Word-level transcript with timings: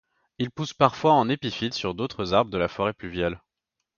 Il 0.39 0.49
pousse 0.49 0.73
parfois 0.73 1.13
en 1.13 1.29
épiphyte 1.29 1.75
sur 1.75 1.93
d'autres 1.93 2.33
arbres 2.33 2.49
de 2.49 2.57
la 2.57 2.67
forêt 2.67 2.93
pluviale. 2.95 3.39